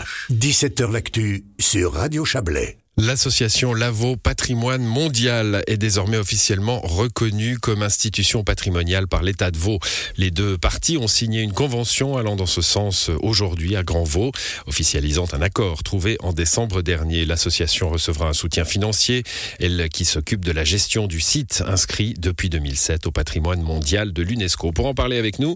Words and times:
ch 0.00 0.26
17h 0.30 0.90
L'actu 0.90 1.44
sur 1.58 1.92
Radio 1.92 2.24
Chablais. 2.24 2.76
L'association 2.96 3.72
Lavo 3.72 4.16
Patrimoine 4.16 4.82
Mondial 4.82 5.62
est 5.66 5.78
désormais 5.78 6.18
officiellement 6.18 6.80
reconnue 6.80 7.58
comme 7.58 7.82
institution 7.82 8.44
patrimoniale 8.44 9.08
par 9.08 9.22
l'État 9.22 9.50
de 9.50 9.56
Vaud. 9.56 9.78
Les 10.18 10.30
deux 10.30 10.58
parties 10.58 10.98
ont 10.98 11.08
signé 11.08 11.40
une 11.40 11.52
convention 11.52 12.18
allant 12.18 12.36
dans 12.36 12.46
ce 12.46 12.60
sens 12.60 13.10
aujourd'hui 13.22 13.74
à 13.74 13.82
Grand 13.82 14.04
Vaud, 14.04 14.32
officialisant 14.66 15.26
un 15.32 15.40
accord 15.40 15.82
trouvé 15.82 16.18
en 16.20 16.34
décembre 16.34 16.82
dernier. 16.82 17.24
L'association 17.24 17.88
recevra 17.88 18.28
un 18.28 18.34
soutien 18.34 18.66
financier, 18.66 19.22
elle 19.60 19.88
qui 19.88 20.04
s'occupe 20.04 20.44
de 20.44 20.52
la 20.52 20.64
gestion 20.64 21.06
du 21.06 21.20
site 21.20 21.62
inscrit 21.66 22.14
depuis 22.18 22.50
2007 22.50 23.06
au 23.06 23.12
patrimoine 23.12 23.62
mondial 23.62 24.12
de 24.12 24.22
l'UNESCO. 24.22 24.72
Pour 24.72 24.86
en 24.86 24.94
parler 24.94 25.16
avec 25.16 25.38
nous, 25.38 25.54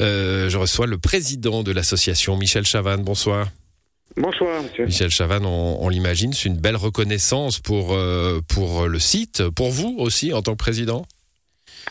euh, 0.00 0.48
je 0.48 0.56
reçois 0.56 0.86
le 0.86 0.96
président 0.96 1.62
de 1.62 1.72
l'association, 1.72 2.36
Michel 2.38 2.64
Chavannes. 2.64 3.02
Bonsoir. 3.02 3.48
Bonsoir, 4.18 4.62
monsieur. 4.62 4.86
Michel 4.86 5.10
Chavannes, 5.10 5.44
on, 5.44 5.88
l'imagine, 5.90 6.32
c'est 6.32 6.48
une 6.48 6.58
belle 6.58 6.76
reconnaissance 6.76 7.60
pour, 7.60 7.92
euh, 7.92 8.40
pour 8.48 8.88
le 8.88 8.98
site, 8.98 9.42
pour 9.54 9.68
vous 9.68 9.94
aussi 9.98 10.32
en 10.32 10.40
tant 10.40 10.52
que 10.52 10.58
président? 10.58 11.02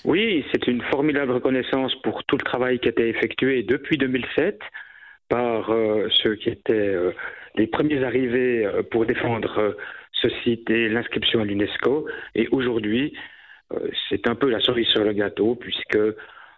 Oui, 0.05 0.43
c'est 0.51 0.65
une 0.65 0.81
formidable 0.89 1.33
reconnaissance 1.33 1.93
pour 2.01 2.23
tout 2.23 2.37
le 2.37 2.43
travail 2.43 2.79
qui 2.79 2.87
a 2.87 2.91
été 2.91 3.07
effectué 3.09 3.61
depuis 3.61 3.99
2007 3.99 4.59
par 5.29 5.69
euh, 5.69 6.07
ceux 6.23 6.35
qui 6.35 6.49
étaient 6.49 6.73
euh, 6.73 7.11
les 7.55 7.67
premiers 7.67 8.03
arrivés 8.03 8.67
pour 8.89 9.05
défendre 9.05 9.75
ce 10.11 10.27
site 10.43 10.67
et 10.71 10.89
l'inscription 10.89 11.41
à 11.41 11.45
l'UNESCO. 11.45 12.07
Et 12.33 12.47
aujourd'hui, 12.51 13.13
c'est 14.09 14.27
un 14.27 14.35
peu 14.35 14.49
la 14.49 14.59
cerise 14.59 14.87
sur 14.87 15.03
le 15.03 15.13
gâteau, 15.13 15.55
puisque 15.55 15.97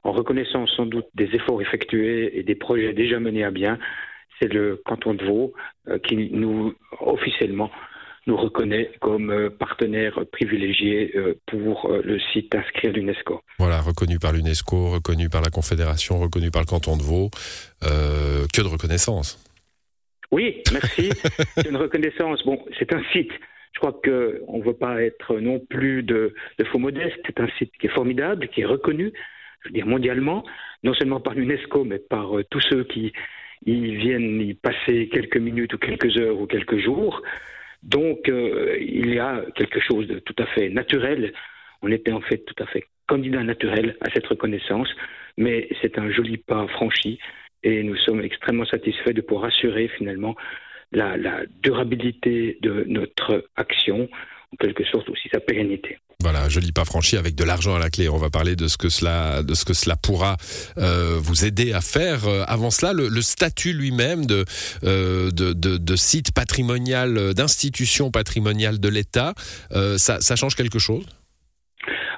en 0.03 0.11
reconnaissant 0.11 0.65
sans 0.65 0.85
doute 0.85 1.07
des 1.13 1.29
efforts 1.35 1.61
effectués 1.61 2.39
et 2.39 2.43
des 2.43 2.55
projets 2.55 2.93
déjà 2.93 3.19
menés 3.19 3.43
à 3.43 3.51
bien, 3.51 3.77
c'est 4.39 4.51
le 4.51 4.81
canton 4.85 5.13
de 5.13 5.25
Vaud 5.25 5.53
euh, 5.87 5.99
qui 5.99 6.29
nous 6.31 6.73
officiellement 6.99 7.71
nous 8.25 8.35
reconnaît 8.35 8.91
comme 8.99 9.31
euh, 9.31 9.49
partenaire 9.49 10.19
privilégié 10.31 11.13
euh, 11.15 11.39
pour 11.45 11.89
le 11.89 12.19
site 12.33 12.53
inscrit 12.53 12.89
à 12.89 12.91
l'UNESCO. 12.91 13.41
Voilà, 13.57 13.79
reconnu 13.79 14.19
par 14.19 14.33
l'UNESCO, 14.33 14.91
reconnu 14.91 15.29
par 15.29 15.41
la 15.41 15.49
Confédération, 15.49 16.19
reconnu 16.19 16.51
par 16.51 16.61
le 16.61 16.67
canton 16.67 16.97
de 16.97 17.03
Vaud. 17.03 17.29
que 17.81 18.61
de 18.61 18.67
reconnaissance. 18.67 19.39
Oui, 20.31 20.61
merci. 20.73 21.09
c'est 21.55 21.69
une 21.69 21.77
reconnaissance. 21.77 22.43
Bon, 22.45 22.59
c'est 22.77 22.93
un 22.93 23.01
site. 23.13 23.31
Je 23.73 23.79
crois 23.79 23.93
qu'on 23.93 24.57
ne 24.57 24.63
veut 24.63 24.73
pas 24.73 25.01
être 25.01 25.39
non 25.39 25.59
plus 25.59 26.03
de, 26.03 26.33
de 26.57 26.63
faux 26.65 26.79
modestes. 26.79 27.19
C'est 27.25 27.39
un 27.39 27.47
site 27.57 27.71
qui 27.79 27.87
est 27.87 27.93
formidable, 27.93 28.49
qui 28.49 28.61
est 28.61 28.65
reconnu, 28.65 29.13
je 29.61 29.69
veux 29.69 29.73
dire 29.73 29.85
mondialement, 29.85 30.43
non 30.83 30.93
seulement 30.95 31.21
par 31.21 31.33
l'UNESCO, 31.33 31.85
mais 31.85 31.99
par 31.99 32.31
tous 32.49 32.61
ceux 32.69 32.83
qui, 32.83 33.13
ils 33.65 33.97
viennent 33.97 34.41
y 34.41 34.53
passer 34.53 35.09
quelques 35.09 35.37
minutes 35.37 35.73
ou 35.73 35.77
quelques 35.77 36.17
heures 36.17 36.39
ou 36.39 36.45
quelques 36.47 36.77
jours. 36.77 37.21
Donc 37.83 38.29
euh, 38.29 38.77
il 38.79 39.13
y 39.13 39.19
a 39.19 39.43
quelque 39.55 39.79
chose 39.79 40.07
de 40.07 40.19
tout 40.19 40.35
à 40.39 40.45
fait 40.47 40.69
naturel. 40.69 41.33
On 41.81 41.91
était 41.91 42.11
en 42.11 42.21
fait 42.21 42.39
tout 42.39 42.63
à 42.63 42.65
fait 42.67 42.83
candidat 43.07 43.43
naturel 43.43 43.95
à 44.01 44.09
cette 44.13 44.27
reconnaissance, 44.27 44.89
mais 45.37 45.69
c'est 45.81 45.97
un 45.97 46.11
joli 46.11 46.37
pas 46.37 46.67
franchi 46.67 47.19
et 47.63 47.83
nous 47.83 47.95
sommes 47.97 48.21
extrêmement 48.21 48.65
satisfaits 48.65 49.13
de 49.13 49.21
pouvoir 49.21 49.45
assurer 49.45 49.87
finalement 49.97 50.35
la, 50.91 51.17
la 51.17 51.45
durabilité 51.61 52.57
de 52.61 52.83
notre 52.87 53.45
action, 53.55 54.09
en 54.53 54.57
quelque 54.57 54.83
sorte 54.85 55.09
aussi 55.09 55.29
sa 55.31 55.39
pérennité. 55.39 55.97
Voilà, 56.21 56.49
joli 56.49 56.71
pas 56.71 56.85
franchi 56.85 57.15
avec 57.15 57.35
de 57.35 57.43
l'argent 57.43 57.75
à 57.75 57.79
la 57.79 57.89
clé. 57.89 58.09
On 58.09 58.17
va 58.17 58.29
parler 58.29 58.55
de 58.55 58.67
ce 58.67 58.77
que 58.77 58.89
cela, 58.89 59.43
de 59.43 59.53
ce 59.53 59.65
que 59.65 59.73
cela 59.73 59.95
pourra 59.95 60.35
euh, 60.77 61.17
vous 61.19 61.45
aider 61.45 61.73
à 61.73 61.81
faire. 61.81 62.27
Euh, 62.27 62.43
avant 62.47 62.71
cela, 62.71 62.91
le, 62.93 63.21
statut 63.21 63.73
lui-même 63.73 64.25
de, 64.25 64.43
euh, 64.83 65.29
de, 65.31 65.53
de, 65.53 65.95
site 65.95 66.33
patrimonial, 66.33 67.33
d'institution 67.35 68.09
patrimoniale 68.09 68.79
de 68.79 68.89
l'État, 68.89 69.33
ça, 69.97 70.19
ça 70.19 70.35
change 70.35 70.55
quelque 70.55 70.79
chose? 70.79 71.05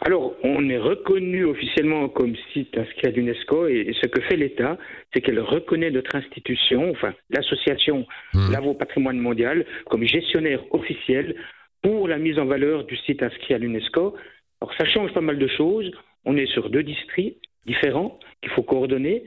Alors, 0.01 0.33
on 0.43 0.69
est 0.69 0.77
reconnu 0.77 1.43
officiellement 1.43 2.07
comme 2.07 2.33
site 2.53 2.77
inscrit 2.77 3.07
à 3.07 3.11
l'UNESCO 3.11 3.67
et 3.67 3.93
ce 4.01 4.07
que 4.07 4.21
fait 4.21 4.37
l'État, 4.37 4.77
c'est 5.13 5.21
qu'elle 5.21 5.41
reconnaît 5.41 5.91
notre 5.91 6.15
institution, 6.15 6.89
enfin 6.91 7.13
l'association 7.29 8.05
mmh. 8.33 8.51
Lavo 8.51 8.73
Patrimoine 8.73 9.17
Mondial, 9.17 9.65
comme 9.89 10.05
gestionnaire 10.05 10.61
officiel 10.71 11.35
pour 11.81 12.07
la 12.07 12.17
mise 12.17 12.39
en 12.39 12.45
valeur 12.45 12.85
du 12.85 12.97
site 12.97 13.23
inscrit 13.23 13.53
à 13.53 13.57
l'UNESCO. 13.57 14.15
Alors 14.61 14.73
ça 14.77 14.85
change 14.85 15.13
pas 15.13 15.21
mal 15.21 15.37
de 15.39 15.47
choses. 15.47 15.91
On 16.25 16.35
est 16.37 16.47
sur 16.47 16.69
deux 16.69 16.83
districts 16.83 17.43
différents 17.65 18.19
qu'il 18.41 18.51
faut 18.51 18.63
coordonner. 18.63 19.23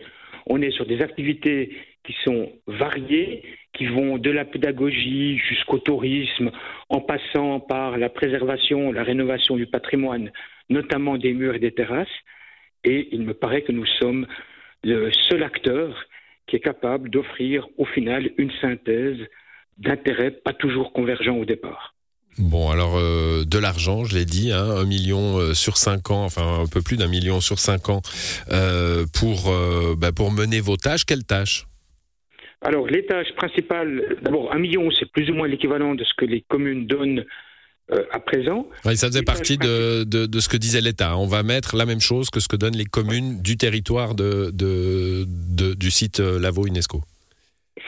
On 0.47 0.61
est 0.61 0.71
sur 0.71 0.87
des 0.87 1.01
activités 1.01 1.77
qui 2.05 2.15
sont 2.25 2.53
variées, 2.67 3.43
qui 3.75 3.87
vont 3.87 4.19
de 4.19 4.31
la 4.31 4.45
pédagogie 4.45 5.39
jusqu'au 5.39 5.79
tourisme, 5.79 6.51
en 6.89 7.01
passant 7.01 7.61
par 7.61 7.97
la 7.97 8.09
préservation, 8.09 8.93
la 8.93 9.05
rénovation 9.05 9.57
du 9.57 9.67
patrimoine, 9.67 10.33
notamment 10.69 11.17
des 11.17 11.33
murs 11.33 11.55
et 11.55 11.61
des 11.61 11.73
terrasses. 11.73 12.09
Et 12.85 13.09
il 13.13 13.23
me 13.23 13.35
paraît 13.35 13.63
que 13.63 13.73
nous 13.73 13.87
sommes 14.01 14.27
le 14.83 15.13
seul 15.31 15.45
acteur 15.45 16.07
qui 16.47 16.57
est 16.57 16.61
capable 16.61 17.09
d'offrir 17.09 17.69
au 17.79 17.85
final 17.85 18.33
une 18.37 18.51
synthèse 18.61 19.19
d'intérêts 19.79 20.33
pas 20.33 20.53
toujours 20.53 20.93
convergents 20.93 21.39
au 21.39 21.45
départ. 21.45 21.95
Bon, 22.39 22.71
alors 22.71 22.97
euh, 22.97 23.45
de 23.45 23.59
l'argent, 23.59 24.05
je 24.05 24.15
l'ai 24.15 24.25
dit, 24.25 24.53
hein, 24.53 24.65
un 24.65 24.85
million 24.85 25.39
euh, 25.39 25.53
sur 25.53 25.77
cinq 25.77 26.11
ans, 26.11 26.25
enfin 26.25 26.63
un 26.63 26.67
peu 26.67 26.81
plus 26.81 26.97
d'un 26.97 27.07
million 27.07 27.41
sur 27.41 27.59
cinq 27.59 27.91
ans 27.91 28.01
euh, 28.51 29.05
pour 29.13 29.53
bah, 29.99 30.13
pour 30.13 30.33
mener 30.33 30.61
vos 30.61 30.77
tâches. 30.79 31.05
Quelles 31.05 31.25
tâches? 31.25 31.67
Alors 32.63 32.87
les 32.87 33.05
tâches 33.05 33.35
principales, 33.37 34.17
d'abord 34.23 34.53
un 34.53 34.59
million, 34.59 34.91
c'est 34.99 35.11
plus 35.11 35.29
ou 35.31 35.35
moins 35.35 35.47
l'équivalent 35.47 35.95
de 35.95 36.05
ce 36.05 36.15
que 36.17 36.25
les 36.25 36.43
communes 36.49 36.87
donnent 36.87 37.25
à 38.11 38.21
présent. 38.21 38.67
Oui, 38.87 38.97
ça 38.97 39.09
faisait 39.09 39.23
partie 39.23 39.59
de, 39.59 40.05
de, 40.05 40.25
de, 40.25 40.41
ce 40.41 40.49
que 40.49 40.57
disait 40.57 40.81
l'État. 40.81 41.19
On 41.19 41.27
va 41.27 41.43
mettre 41.43 41.77
la 41.77 41.85
même 41.85 42.01
chose 42.01 42.31
que 42.31 42.41
ce 42.41 42.49
que 42.49 42.57
donnent 42.57 42.77
les 42.77 42.87
communes 42.87 43.43
du 43.43 43.59
territoire 43.59 44.15
de, 44.15 44.51
de 44.55 45.27
du 45.75 45.91
site 45.91 46.21
Lavo 46.21 46.67
UNESCO. 46.67 47.03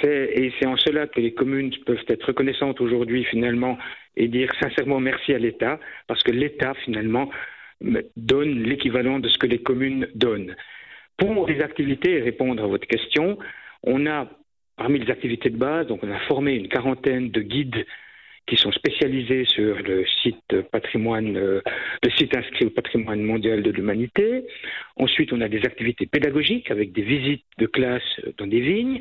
Et 0.05 0.53
c'est 0.59 0.67
en 0.67 0.77
cela 0.77 1.07
que 1.07 1.21
les 1.21 1.33
communes 1.33 1.71
peuvent 1.87 2.05
être 2.09 2.27
reconnaissantes 2.27 2.81
aujourd'hui 2.81 3.25
finalement 3.25 3.79
et 4.17 4.29
dire 4.29 4.51
sincèrement 4.61 5.01
merci 5.01 5.33
à 5.33 5.39
l'État, 5.39 5.81
parce 6.07 6.23
que 6.23 6.31
l'État 6.31 6.75
finalement 6.85 7.31
donne 8.17 8.63
l'équivalent 8.63 9.19
de 9.19 9.29
ce 9.29 9.39
que 9.39 9.47
les 9.47 9.59
communes 9.59 10.07
donnent. 10.15 10.55
Pour 11.17 11.47
les 11.49 11.61
activités, 11.61 12.21
répondre 12.21 12.63
à 12.63 12.67
votre 12.67 12.87
question, 12.87 13.39
on 13.83 14.07
a 14.07 14.29
parmi 14.77 14.99
les 14.99 15.11
activités 15.11 15.51
de 15.51 15.57
base, 15.57 15.87
donc 15.87 16.03
on 16.03 16.11
a 16.11 16.19
formé 16.21 16.55
une 16.55 16.69
quarantaine 16.69 17.31
de 17.31 17.41
guides 17.41 17.87
qui 18.47 18.57
sont 18.57 18.73
spécialisés 18.73 19.45
sur 19.47 19.79
le 19.83 20.05
site 20.23 20.61
patrimoine, 20.71 21.37
euh, 21.37 21.63
le 22.03 22.11
site 22.11 22.37
inscrit 22.37 22.67
au 22.67 22.71
patrimoine 22.71 23.23
mondial 23.23 23.63
de 23.63 23.71
l'humanité. 23.71 24.45
Ensuite, 24.97 25.33
on 25.33 25.41
a 25.41 25.49
des 25.49 25.65
activités 25.65 26.07
pédagogiques 26.07 26.71
avec 26.71 26.93
des 26.93 27.03
visites 27.03 27.45
de 27.59 27.67
classe 27.67 28.21
dans 28.37 28.47
des 28.47 28.61
vignes. 28.61 29.01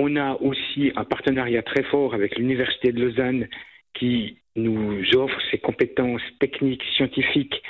On 0.00 0.14
a 0.14 0.34
aussi 0.40 0.92
un 0.94 1.02
partenariat 1.02 1.62
très 1.62 1.82
fort 1.82 2.14
avec 2.14 2.38
l'Université 2.38 2.92
de 2.92 3.04
Lausanne 3.04 3.48
qui 3.94 4.38
nous 4.54 5.02
offre 5.16 5.40
ses 5.50 5.58
compétences 5.58 6.22
techniques, 6.38 6.84
scientifiques 6.94 7.60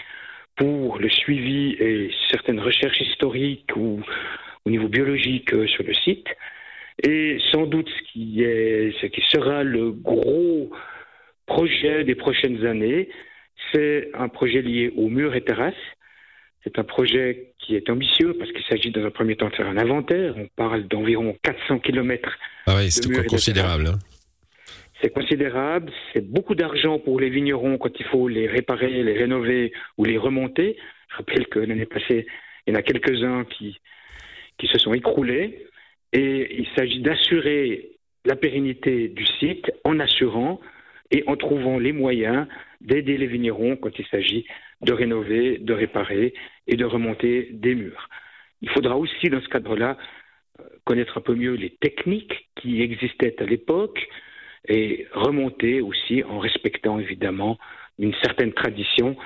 pour 0.55 0.99
le 0.99 1.09
suivi 1.09 1.73
et 1.81 2.11
certaines 2.31 2.61
recherches 2.61 3.01
historiques 3.01 3.75
ou 3.77 4.03
au 4.67 4.71
niveau 4.71 4.89
biologique 4.89 5.55
euh, 5.55 5.67
sur 5.69 5.85
le 5.85 5.95
site. 5.95 6.27
Et 7.03 7.39
sans 7.51 7.65
doute 7.65 7.89
ce 7.89 8.13
qui, 8.13 8.43
est, 8.43 8.93
ce 9.01 9.07
qui 9.07 9.23
sera 9.31 9.65
le 9.65 9.93
gros 9.93 10.71
projet 11.47 12.05
des 12.05 12.15
prochaines 12.15 12.67
années, 12.67 13.09
c'est 13.73 14.11
un 14.13 14.29
projet 14.29 14.61
lié 14.61 14.93
aux 14.99 15.09
murs 15.09 15.35
et 15.35 15.41
terrasses. 15.41 15.87
C'est 16.65 16.79
un 16.79 16.85
projet 16.85 17.53
qui 17.59 17.77
est 17.77 17.89
ambitieux 17.89 18.35
parce 18.39 18.51
qu'il 18.53 18.65
s'agit 18.65 18.91
dans 18.91 19.05
un 19.05 19.11
premier 19.11 19.37
temps 19.37 19.49
de 19.49 19.55
faire 19.55 19.69
un 19.69 19.77
inventaire. 19.77 20.35
On 20.37 20.49
parle 20.57 20.87
d'environ 20.89 21.37
400 21.43 21.79
km. 21.79 22.37
Ah 22.67 22.77
oui, 22.77 22.91
c'est 22.91 23.27
considérable. 23.27 23.87
Hein. 23.89 23.99
C'est 25.01 25.13
considérable, 25.13 25.93
c'est 26.13 26.29
beaucoup 26.29 26.57
d'argent 26.57 26.99
pour 26.99 27.21
les 27.21 27.31
vignerons 27.31 27.79
quand 27.79 28.01
il 28.01 28.07
faut 28.07 28.27
les 28.27 28.49
réparer, 28.49 29.05
les 29.05 29.17
rénover 29.17 29.73
ou 29.97 30.05
les 30.05 30.19
remonter. 30.19 30.77
Je 31.13 31.17
rappelle 31.19 31.47
que 31.47 31.61
l'année 31.61 31.87
passée, 31.87 32.27
il 32.67 32.75
y 32.75 32.77
en 32.77 32.81
a 32.81 32.83
quelques-uns 32.83 33.45
qui, 33.45 33.79
qui 34.59 34.67
se 34.67 34.79
sont 34.79 34.95
écroulés. 34.95 35.67
Et 36.13 36.59
il 36.59 36.67
s'agit 36.77 37.01
d'assurer 37.01 37.91
la 38.25 38.35
pérennité 38.35 39.09
du 39.09 39.25
site 39.25 39.71
en 39.85 40.01
assurant 40.01 40.61
et 41.11 41.23
en 41.27 41.37
trouvant 41.37 41.79
les 41.79 41.93
moyens 41.93 42.47
d'aider 42.81 43.17
les 43.17 43.27
vignerons 43.27 43.77
quand 43.77 43.97
il 43.99 44.07
s'agit 44.07 44.47
de 44.83 44.93
rénover, 44.93 45.59
de 45.59 45.73
réparer 45.73 46.35
et 46.67 46.77
de 46.77 46.85
remonter 46.85 47.49
des 47.53 47.75
murs. 47.75 48.09
Il 48.61 48.71
faudra 48.71 48.97
aussi, 48.97 49.29
dans 49.29 49.41
ce 49.41 49.49
cadre-là, 49.49 49.97
euh, 50.61 50.65
connaître 50.85 51.19
un 51.19 51.21
peu 51.21 51.35
mieux 51.35 51.55
les 51.55 51.71
techniques 51.71 52.49
qui 52.57 52.83
existaient 52.83 53.37
à 53.41 53.45
l'époque, 53.45 54.09
et 54.67 55.07
remonter 55.13 55.81
aussi 55.81 56.23
en 56.25 56.39
respectant 56.39 56.99
évidemment 56.99 57.59
une 57.99 58.15
certaine 58.23 58.53
tradition 58.53 59.17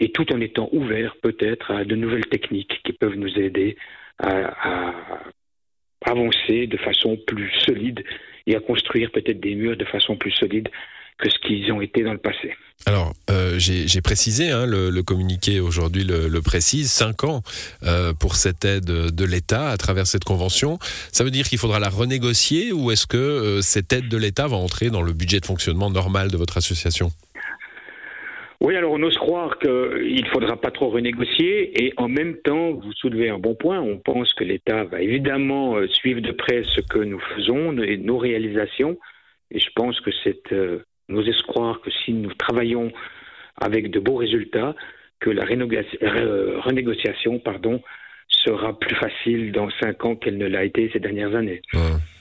et 0.00 0.12
tout 0.12 0.32
en 0.32 0.40
étant 0.40 0.68
ouvert 0.72 1.16
peut-être 1.16 1.72
à 1.72 1.84
de 1.84 1.96
nouvelles 1.96 2.26
techniques 2.26 2.80
qui 2.84 2.92
peuvent 2.92 3.16
nous 3.16 3.38
aider 3.38 3.76
à, 4.18 5.20
avancer 6.04 6.66
de 6.66 6.76
façon 6.76 7.16
plus 7.26 7.50
solide 7.66 8.04
et 8.46 8.56
à 8.56 8.60
construire 8.60 9.10
peut-être 9.10 9.40
des 9.40 9.54
murs 9.54 9.76
de 9.76 9.84
façon 9.84 10.16
plus 10.16 10.30
solide 10.30 10.68
que 11.18 11.28
ce 11.28 11.38
qu'ils 11.38 11.70
ont 11.72 11.80
été 11.80 12.02
dans 12.02 12.12
le 12.12 12.18
passé. 12.18 12.54
Alors, 12.86 13.12
euh, 13.28 13.56
j'ai 13.58 14.00
précisé, 14.00 14.50
hein, 14.50 14.64
le, 14.64 15.02
communiqué 15.02 15.60
aujourd'hui 15.60 16.04
le, 16.04 16.40
précise, 16.40 16.90
5 16.90 17.24
ans 17.24 17.42
euh, 17.82 18.12
pour 18.14 18.36
cette 18.36 18.64
aide 18.64 18.84
de 18.84 19.24
l'État 19.24 19.68
à 19.68 19.76
travers 19.76 20.06
cette 20.06 20.24
convention. 20.24 20.78
Ça 21.12 21.24
veut 21.24 21.30
dire 21.30 21.46
qu'il 21.46 21.58
faudra 21.58 21.80
la 21.80 21.88
renégocier 21.88 22.72
ou 22.72 22.90
est-ce 22.90 23.06
que 23.06 23.16
euh, 23.16 23.60
cette 23.62 23.92
aide 23.92 24.08
de 24.08 24.16
l'État 24.16 24.46
va 24.46 24.56
entrer 24.56 24.90
dans 24.90 25.02
le 25.02 25.12
budget 25.12 25.40
de 25.40 25.46
fonctionnement 25.46 25.90
normal 25.90 26.30
de 26.30 26.36
votre 26.36 26.56
association? 26.56 27.08
Oui, 28.60 28.74
alors 28.74 28.92
on 28.92 29.02
ose 29.02 29.16
croire 29.16 29.58
qu'il 29.58 29.70
ne 29.70 30.28
faudra 30.32 30.60
pas 30.60 30.70
trop 30.70 30.90
renégocier 30.90 31.84
et 31.84 31.92
en 31.96 32.08
même 32.08 32.36
temps, 32.38 32.72
vous 32.72 32.92
soulevez 32.92 33.28
un 33.28 33.38
bon 33.38 33.54
point. 33.54 33.80
On 33.80 33.98
pense 33.98 34.32
que 34.34 34.44
l'État 34.44 34.84
va 34.84 35.00
évidemment 35.00 35.76
suivre 35.88 36.20
de 36.20 36.32
près 36.32 36.62
ce 36.74 36.80
que 36.80 36.98
nous 36.98 37.20
faisons 37.36 37.76
et 37.82 37.96
nos 37.98 38.18
réalisations. 38.18 38.98
Et 39.50 39.60
je 39.60 39.68
pense 39.76 40.00
que 40.00 40.10
c'est 40.24 40.42
nous 41.08 41.26
croire 41.44 41.80
que 41.80 41.90
si 41.90 42.12
nous 42.12 42.32
travaillons 42.34 42.92
avec 43.60 43.90
de 43.90 43.98
beaux 43.98 44.16
résultats, 44.16 44.74
que 45.20 45.30
la 45.30 45.44
euh, 45.44 46.60
renégociation 46.60 47.38
sera 48.28 48.78
plus 48.78 48.94
facile 48.94 49.52
dans 49.52 49.68
cinq 49.80 50.04
ans 50.04 50.16
qu'elle 50.16 50.38
ne 50.38 50.46
l'a 50.46 50.64
été 50.64 50.90
ces 50.92 51.00
dernières 51.00 51.34
années. 51.34 51.62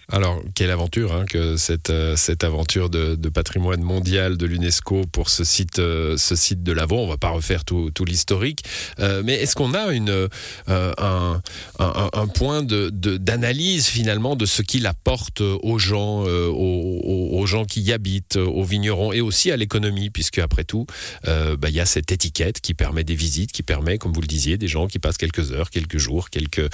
Alors, 0.10 0.42
quelle 0.56 0.72
aventure 0.72 1.14
hein, 1.14 1.26
que 1.26 1.58
cette, 1.58 1.90
euh, 1.90 2.16
cette 2.16 2.46
aventure 2.46 2.90
de, 2.90 3.16
de, 3.16 3.28
patrimoine 3.28 3.82
mondial 3.82 4.38
de 4.38 4.46
l'UNESCO 4.46 5.06
pour 5.12 5.30
ce 5.30 5.44
site, 5.44 5.80
euh, 5.80 6.16
ce 6.16 6.34
site 6.38 6.64
de 6.64 6.72
Lavaux. 6.72 7.00
On 7.00 7.08
va 7.08 7.18
pas 7.18 7.32
refaire 7.32 7.66
tout, 7.66 7.92
tout 7.94 8.06
l'historique, 8.06 8.64
euh, 9.02 9.22
mais 9.26 9.34
est-ce 9.34 9.54
qu'on 9.54 9.74
a 9.74 9.92
une, 9.92 10.30
un, 10.68 11.42
un, 11.78 12.28
point 12.28 12.64
de, 12.64 12.90
d'analyse 12.90 13.88
finalement 13.88 14.38
de 14.38 14.46
ce 14.46 14.62
qu'il 14.62 14.86
apporte 14.86 15.42
aux 15.42 15.78
gens, 15.78 16.24
aux, 16.24 17.30
aux, 17.34 17.46
gens 17.46 17.66
qui 17.66 17.82
y 17.82 17.92
habitent, 17.92 18.38
aux 18.38 18.64
vignerons 18.64 19.12
et 19.12 19.20
aussi 19.20 19.52
à 19.52 19.58
l'économie, 19.58 20.10
puisque 20.10 20.40
après 20.40 20.64
tout, 20.64 20.86
bah, 21.26 21.68
il 21.68 21.76
y 21.76 21.82
a 21.82 21.86
cette 21.86 22.14
étiquette 22.14 22.62
qui 22.62 22.74
permet 22.74 23.04
des 23.04 23.16
visites, 23.16 23.52
qui 23.52 23.64
permet, 23.64 23.98
comme 23.98 24.14
vous 24.14 24.22
le 24.22 24.28
disiez, 24.28 24.58
des 24.58 24.70
gens 24.70 24.88
qui 24.88 25.00
passent 25.00 25.18
quelques 25.18 25.52
heures, 25.52 25.70
quelques 25.70 25.98
jours, 25.98 26.30
quelques 26.30 26.70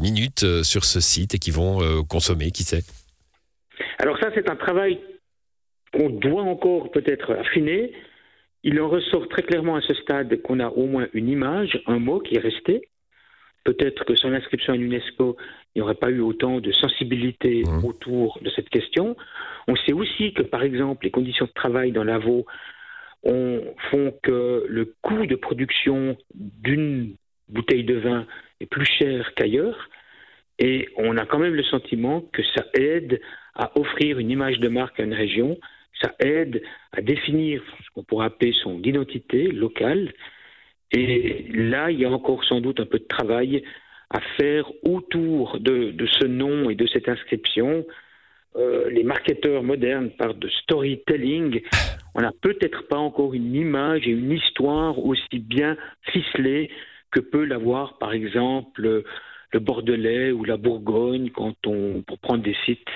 minutes 0.00 0.62
sur 0.62 0.84
ce 0.84 1.00
site 1.00 1.34
et 1.34 1.38
qui 1.38 1.50
vont 1.50 2.04
consommer 2.04 2.52
qui 2.54 2.62
sait 2.62 2.82
Alors 3.98 4.18
ça, 4.18 4.30
c'est 4.34 4.48
un 4.50 4.56
travail 4.56 5.00
qu'on 5.92 6.08
doit 6.08 6.42
encore 6.42 6.90
peut-être 6.90 7.32
affiner. 7.34 7.92
Il 8.62 8.80
en 8.80 8.88
ressort 8.88 9.28
très 9.28 9.42
clairement 9.42 9.76
à 9.76 9.82
ce 9.82 9.94
stade 9.94 10.40
qu'on 10.42 10.60
a 10.60 10.68
au 10.68 10.86
moins 10.86 11.08
une 11.12 11.28
image, 11.28 11.82
un 11.86 11.98
mot 11.98 12.20
qui 12.20 12.36
est 12.36 12.40
resté. 12.40 12.88
Peut-être 13.64 14.04
que 14.04 14.14
sans 14.14 14.30
l'inscription 14.30 14.72
à 14.72 14.76
l'UNESCO, 14.76 15.36
il 15.74 15.78
n'y 15.78 15.82
aurait 15.82 15.94
pas 15.94 16.10
eu 16.10 16.20
autant 16.20 16.60
de 16.60 16.72
sensibilité 16.72 17.62
mmh. 17.62 17.84
autour 17.84 18.38
de 18.42 18.50
cette 18.50 18.68
question. 18.68 19.16
On 19.68 19.76
sait 19.76 19.92
aussi 19.92 20.32
que, 20.34 20.42
par 20.42 20.62
exemple, 20.62 21.04
les 21.04 21.10
conditions 21.10 21.46
de 21.46 21.52
travail 21.52 21.92
dans 21.92 22.04
l'AVO 22.04 22.46
font 23.90 24.14
que 24.22 24.66
le 24.68 24.94
coût 25.00 25.26
de 25.26 25.34
production 25.34 26.16
d'une 26.34 27.16
bouteille 27.48 27.84
de 27.84 27.94
vin 27.94 28.26
est 28.60 28.66
plus 28.66 28.86
cher 28.86 29.32
qu'ailleurs. 29.34 29.88
Et 30.58 30.88
on 30.96 31.16
a 31.16 31.26
quand 31.26 31.38
même 31.38 31.54
le 31.54 31.64
sentiment 31.64 32.20
que 32.32 32.42
ça 32.54 32.64
aide 32.74 33.20
à 33.54 33.76
offrir 33.78 34.18
une 34.18 34.30
image 34.30 34.58
de 34.58 34.68
marque 34.68 35.00
à 35.00 35.04
une 35.04 35.14
région, 35.14 35.58
ça 36.00 36.14
aide 36.20 36.62
à 36.92 37.00
définir 37.00 37.62
ce 37.84 37.90
qu'on 37.94 38.04
pourrait 38.04 38.26
appeler 38.26 38.52
son 38.62 38.80
identité 38.82 39.48
locale. 39.48 40.12
Et 40.92 41.46
là, 41.52 41.90
il 41.90 42.00
y 42.00 42.04
a 42.04 42.10
encore 42.10 42.44
sans 42.44 42.60
doute 42.60 42.80
un 42.80 42.86
peu 42.86 42.98
de 42.98 43.06
travail 43.06 43.64
à 44.10 44.20
faire 44.36 44.70
autour 44.84 45.58
de, 45.58 45.94
ce 46.20 46.26
nom 46.26 46.70
et 46.70 46.74
de 46.74 46.86
cette 46.86 47.08
inscription. 47.08 47.84
Euh, 48.56 48.88
les 48.90 49.02
marketeurs 49.02 49.64
modernes 49.64 50.10
parlent 50.10 50.38
de 50.38 50.48
storytelling. 50.48 51.62
On 52.14 52.20
n'a 52.20 52.32
peut-être 52.40 52.86
pas 52.86 52.98
encore 52.98 53.34
une 53.34 53.54
image 53.54 54.06
et 54.06 54.10
une 54.10 54.30
histoire 54.30 55.04
aussi 55.04 55.38
bien 55.40 55.76
ficelée 56.12 56.70
que 57.10 57.20
peut 57.20 57.44
l'avoir, 57.44 57.98
par 57.98 58.12
exemple, 58.12 59.04
le 59.54 59.60
Bordelais 59.60 60.32
ou 60.32 60.44
la 60.44 60.56
Bourgogne 60.56 61.30
quand 61.30 61.54
on, 61.66 62.02
pour 62.02 62.18
prendre 62.18 62.42
des 62.42 62.56
sites 62.66 62.88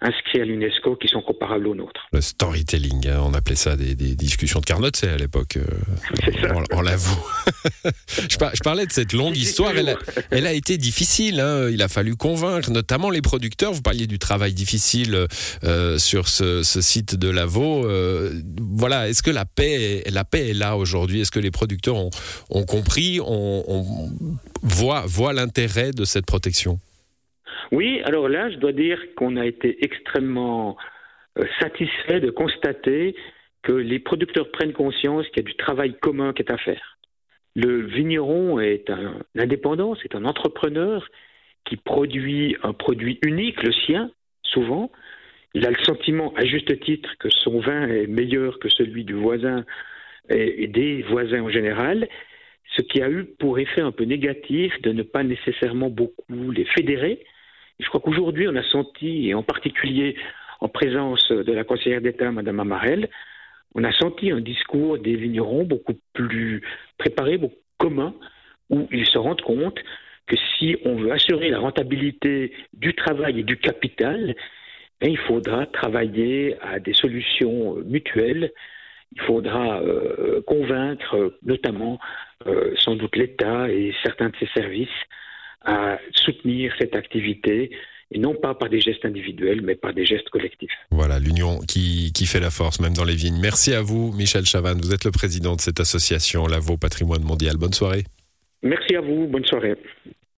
inscrits 0.00 0.40
à 0.40 0.44
l'UNESCO 0.44 0.96
qui 0.96 1.08
sont 1.08 1.22
comparables 1.22 1.66
aux 1.66 1.74
nôtres. 1.74 2.06
Le 2.12 2.20
storytelling, 2.20 3.08
hein, 3.08 3.20
on 3.22 3.34
appelait 3.34 3.56
ça 3.56 3.76
des, 3.76 3.94
discussions 3.94 4.60
de 4.60 4.64
Carnot, 4.64 4.90
c'est 4.94 5.08
à 5.08 5.16
l'époque. 5.16 5.56
Euh, 5.56 6.64
on, 6.72 6.80
l'avoue. 6.80 7.26
je, 8.30 8.62
parlais 8.62 8.86
de 8.86 8.92
cette 8.92 9.12
longue 9.12 9.36
histoire, 9.36 9.72
elle 10.30 10.46
a, 10.46 10.52
été 10.52 10.78
difficile. 10.78 11.40
Hein. 11.40 11.68
il 11.70 11.82
a 11.82 11.88
fallu 11.88 12.16
convaincre, 12.16 12.70
notamment 12.70 13.10
les 13.10 13.22
producteurs. 13.22 13.72
Vous 13.72 13.82
parliez 13.82 14.06
du 14.06 14.18
travail 14.18 14.52
difficile 14.52 15.26
euh, 15.64 15.98
sur 15.98 16.28
ce, 16.28 16.62
site 16.62 17.14
de 17.14 17.28
Lavaux. 17.28 17.86
Euh, 17.86 18.32
voilà, 18.60 19.08
est-ce 19.08 19.22
que 19.22 19.30
la 19.30 19.44
paix, 19.44 20.02
est, 20.06 20.10
la 20.10 20.24
paix 20.24 20.50
est 20.50 20.54
là 20.54 20.76
aujourd'hui? 20.76 21.20
Est-ce 21.20 21.30
que 21.30 21.40
les 21.40 21.50
producteurs 21.50 21.96
ont, 21.96 22.64
compris, 22.64 23.20
on, 23.20 23.64
on 23.66 24.10
voit, 24.62 25.04
voit 25.06 25.32
l'intérêt 25.32 25.92
de 25.92 26.04
cette 26.04 26.26
protection? 26.26 26.78
Oui, 27.72 28.00
alors 28.04 28.28
là, 28.28 28.50
je 28.50 28.56
dois 28.56 28.72
dire 28.72 29.00
qu'on 29.16 29.36
a 29.36 29.46
été 29.46 29.84
extrêmement 29.84 30.76
euh, 31.38 31.44
satisfait 31.60 32.20
de 32.20 32.30
constater 32.30 33.14
que 33.62 33.72
les 33.72 33.98
producteurs 33.98 34.50
prennent 34.52 34.72
conscience 34.72 35.26
qu'il 35.28 35.38
y 35.38 35.46
a 35.46 35.50
du 35.50 35.56
travail 35.56 35.96
commun 35.98 36.32
qui 36.32 36.42
est 36.42 36.52
à 36.52 36.58
faire. 36.58 36.98
Le 37.54 37.82
vigneron 37.82 38.60
est 38.60 38.90
un 38.90 39.18
indépendant, 39.36 39.96
c'est 40.02 40.14
un 40.14 40.24
entrepreneur 40.24 41.08
qui 41.64 41.76
produit 41.76 42.56
un 42.62 42.72
produit 42.72 43.18
unique, 43.22 43.62
le 43.62 43.72
sien, 43.72 44.10
souvent. 44.42 44.92
Il 45.54 45.66
a 45.66 45.70
le 45.70 45.82
sentiment, 45.84 46.32
à 46.36 46.44
juste 46.44 46.78
titre, 46.80 47.10
que 47.18 47.28
son 47.30 47.60
vin 47.60 47.88
est 47.88 48.06
meilleur 48.06 48.58
que 48.58 48.68
celui 48.68 49.04
du 49.04 49.14
voisin 49.14 49.64
et 50.28 50.66
des 50.66 51.02
voisins 51.02 51.42
en 51.42 51.50
général, 51.50 52.08
ce 52.76 52.82
qui 52.82 53.00
a 53.00 53.08
eu 53.08 53.24
pour 53.24 53.58
effet 53.58 53.80
un 53.80 53.92
peu 53.92 54.04
négatif 54.04 54.80
de 54.82 54.92
ne 54.92 55.02
pas 55.02 55.22
nécessairement 55.22 55.88
beaucoup 55.88 56.50
les 56.50 56.64
fédérer, 56.64 57.24
je 57.78 57.88
crois 57.88 58.00
qu'aujourd'hui, 58.00 58.48
on 58.48 58.56
a 58.56 58.62
senti, 58.62 59.28
et 59.28 59.34
en 59.34 59.42
particulier 59.42 60.16
en 60.60 60.68
présence 60.68 61.30
de 61.30 61.52
la 61.52 61.64
conseillère 61.64 62.00
d'État, 62.00 62.30
Mme 62.30 62.60
Amarel, 62.60 63.08
on 63.74 63.84
a 63.84 63.92
senti 63.92 64.30
un 64.30 64.40
discours 64.40 64.98
des 64.98 65.16
vignerons 65.16 65.64
beaucoup 65.64 65.98
plus 66.14 66.62
préparé, 66.96 67.36
beaucoup 67.36 67.56
commun, 67.78 68.14
où 68.70 68.88
ils 68.90 69.06
se 69.06 69.18
rendent 69.18 69.42
compte 69.42 69.78
que 70.26 70.36
si 70.58 70.76
on 70.84 70.96
veut 70.96 71.12
assurer 71.12 71.50
la 71.50 71.58
rentabilité 71.58 72.52
du 72.72 72.94
travail 72.94 73.40
et 73.40 73.42
du 73.42 73.58
capital, 73.58 74.34
ben, 75.00 75.10
il 75.10 75.18
faudra 75.18 75.66
travailler 75.66 76.56
à 76.62 76.80
des 76.80 76.94
solutions 76.94 77.76
mutuelles. 77.84 78.52
Il 79.14 79.20
faudra 79.22 79.80
euh, 79.82 80.42
convaincre 80.46 81.34
notamment 81.42 82.00
euh, 82.46 82.74
sans 82.76 82.96
doute 82.96 83.14
l'État 83.14 83.70
et 83.70 83.94
certains 84.02 84.30
de 84.30 84.36
ses 84.36 84.48
services 84.48 84.88
à 85.66 85.98
soutenir 86.12 86.72
cette 86.78 86.94
activité 86.94 87.70
et 88.12 88.18
non 88.18 88.34
pas 88.34 88.54
par 88.54 88.68
des 88.68 88.80
gestes 88.80 89.04
individuels, 89.04 89.62
mais 89.62 89.74
par 89.74 89.92
des 89.92 90.06
gestes 90.06 90.28
collectifs. 90.30 90.70
Voilà, 90.90 91.18
l'union 91.18 91.58
qui, 91.66 92.12
qui 92.12 92.26
fait 92.26 92.40
la 92.40 92.50
force, 92.50 92.80
même 92.80 92.94
dans 92.94 93.04
les 93.04 93.16
vignes. 93.16 93.40
Merci 93.40 93.74
à 93.74 93.82
vous, 93.82 94.12
Michel 94.12 94.46
Chavannes. 94.46 94.78
Vous 94.80 94.94
êtes 94.94 95.04
le 95.04 95.10
président 95.10 95.56
de 95.56 95.60
cette 95.60 95.80
association, 95.80 96.46
Lavaux 96.46 96.76
Patrimoine 96.76 97.22
Mondial. 97.22 97.56
Bonne 97.56 97.72
soirée. 97.72 98.04
Merci 98.62 98.94
à 98.94 99.00
vous. 99.00 99.26
Bonne 99.26 99.44
soirée. 99.44 99.74